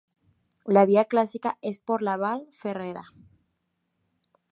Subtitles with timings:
[0.65, 3.13] La vía clásica es por la Vall Ferrera.